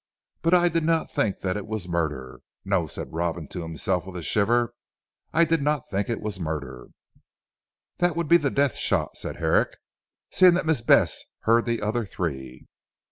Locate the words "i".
0.55-0.67, 5.31-5.45